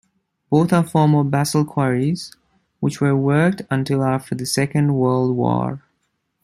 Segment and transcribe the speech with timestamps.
[0.49, 2.33] Both are former basalt quarries,
[2.79, 5.83] which were worked until after the Second World War.